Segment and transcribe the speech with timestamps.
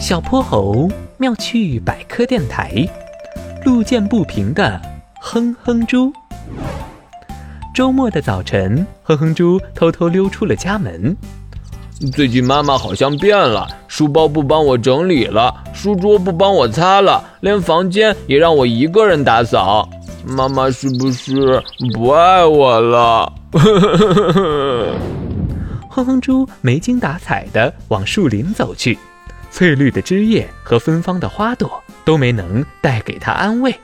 [0.00, 2.88] 小泼猴妙趣百科电台，
[3.66, 4.80] 路见不平的
[5.20, 6.10] 哼哼猪。
[7.74, 11.14] 周末的早晨，哼哼猪偷偷溜出了家门。
[12.14, 19.86] 最近妈妈好像变了，书包不帮我整理了，书桌不帮我擦了，连房间也让我一个人打扫。
[20.24, 21.62] 妈妈是不是
[21.92, 23.30] 不爱我了？
[25.90, 28.98] 哼哼猪没精打采地往树林走去，
[29.50, 33.74] 翠绿的枝叶和芬芳的花朵都没能带给他安慰。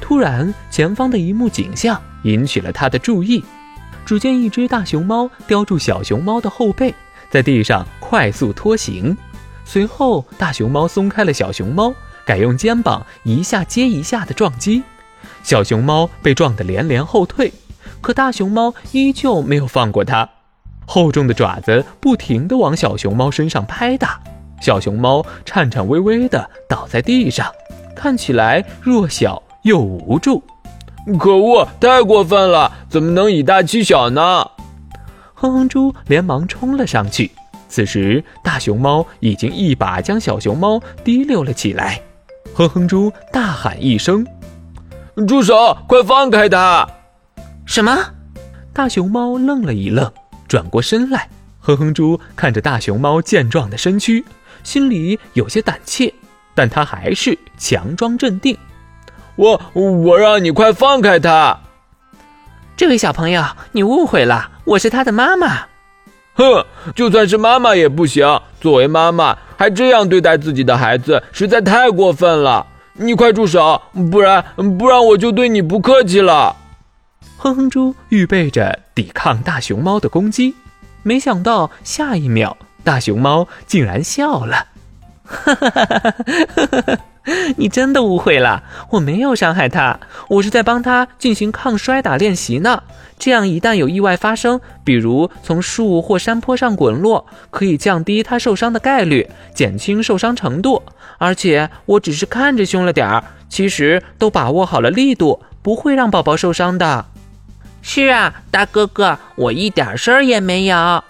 [0.00, 3.42] 突然，前方的一幕景象引起了他的注意。
[4.04, 6.92] 只见一只大熊猫叼住小熊猫的后背，
[7.30, 9.16] 在地上快速拖行。
[9.64, 11.94] 随后，大熊猫松开了小熊猫，
[12.26, 14.82] 改用肩膀一下接一下的撞击。
[15.42, 17.50] 小熊猫被撞得连连后退，
[18.02, 20.28] 可大熊猫依旧没有放过它。
[20.84, 24.20] 厚重的爪子不停地往小熊猫身上拍打，
[24.64, 27.52] 小熊猫颤颤巍巍地倒在地上，
[27.94, 30.42] 看起来弱小又无助。
[31.18, 32.72] 可恶，太过分了！
[32.88, 34.50] 怎么能以大欺小呢？
[35.34, 37.30] 哼哼猪连忙冲了上去。
[37.68, 42.00] 此时，大熊猫已经一把将小熊猫提溜了起来。
[42.54, 44.26] 哼哼猪大喊一声
[45.28, 45.76] ：“住手！
[45.86, 46.88] 快放开它！”
[47.66, 47.94] 什么？
[48.72, 50.10] 大熊猫愣了一愣。
[50.48, 54.24] 转过身来，哼哼猪看着大熊猫健壮的身躯，
[54.64, 56.12] 心里有些胆怯，
[56.56, 58.58] 但他还是强装镇定。
[59.36, 61.60] 我我让你快放开他！
[62.76, 65.66] 这位小朋友，你误会了，我是他的妈妈。
[66.34, 66.66] 哼，
[66.96, 72.66] 就算是妈妈也不行，作为妈妈还这样对待自己的孩子，实在太过分了。
[72.94, 74.44] 你快住手，不然
[74.78, 76.56] 不然我就对你不客气了。
[77.36, 80.54] 哼哼猪预备着抵抗大熊猫的攻击，
[81.02, 84.66] 没想到下一秒，大熊猫竟然笑了。
[85.24, 86.98] 哈哈哈哈哈！
[87.56, 92.82] 你真的误会了，我没有伤害它，我是在帮它进行抗摔打练习呢。
[93.18, 100.82] 这样一旦有意外发生，比如从树或山坡上滚落，可以降低它受伤的概率，减轻受伤程度。
[101.16, 107.06] 而且我只是看着凶了点儿，其实都把握好了力度，不会让宝宝受伤的。
[107.80, 111.02] 是啊，大哥哥，我一点事儿也没有。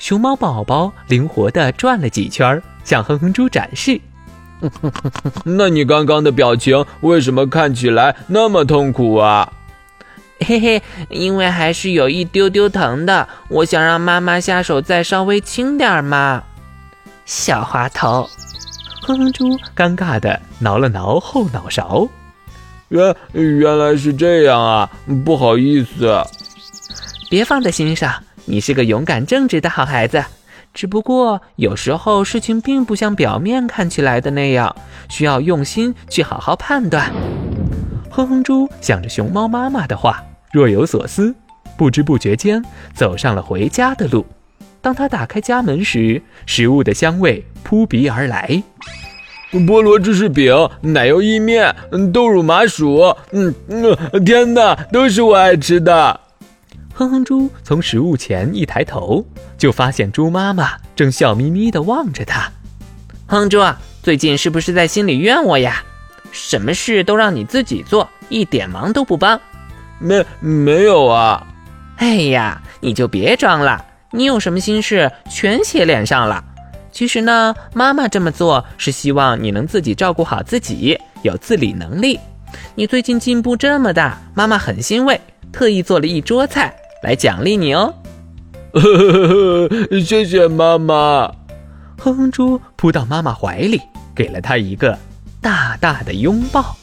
[0.00, 4.00] 熊猫宝宝灵活地转了几圈，向哼哼猪展示。
[5.44, 9.52] 那你刚刚的表情为什么看起来那么痛苦啊？
[10.40, 13.28] 嘿嘿，因为还是有一丢丢疼的。
[13.48, 16.42] 我想让妈妈下手再稍微轻点嘛。
[17.26, 18.26] 小滑头，
[19.02, 22.08] 哼哼猪尴尬地挠了挠后脑勺。
[22.88, 24.90] 原原来是这样啊，
[25.26, 26.24] 不好意思，
[27.28, 28.10] 别放在心上。
[28.50, 30.24] 你是个勇敢正直的好孩子，
[30.74, 34.74] 只不过有时候事情并不像表面看起来的那样，
[35.08, 37.12] 需要用心去好好判断。
[38.10, 40.20] 哼哼猪想着熊猫妈妈的话，
[40.52, 41.32] 若有所思，
[41.76, 42.60] 不知不觉间
[42.92, 44.26] 走上了回家的路。
[44.80, 48.60] 当他打开家门时，食物的香味扑鼻而来。
[49.52, 51.72] 菠萝芝士饼、奶油意面、
[52.12, 56.18] 豆乳麻薯，嗯嗯，天哪，都是我爱吃的。
[57.00, 59.24] 哼哼猪从食物前一抬头，
[59.56, 62.52] 就发现猪妈妈正笑眯眯地望着他。
[63.26, 63.58] 哼猪，
[64.02, 65.82] 最近是不是在心里怨我呀？
[66.30, 69.40] 什么事都让你自己做，一点忙都不帮。
[69.98, 71.46] 没没有啊？
[71.96, 76.44] 哎呀，你就别装了，你有什么心事全写脸上了。
[76.92, 82.20] 其实呢，妈妈这么做是希望你能自己照顾好自己，有自理能力。
[82.74, 85.18] 你最近进步这么大，妈妈很欣慰，
[85.50, 87.94] 特意做了一桌菜来奖励你哦。
[90.04, 91.32] 谢谢妈妈。
[91.98, 93.80] 哼哼猪扑到妈妈怀里，
[94.14, 94.98] 给了她一个
[95.40, 96.76] 大大的拥抱。